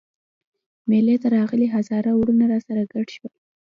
[0.89, 3.33] مېلې ته راغلي هزاره وروڼه راسره ګډ شول.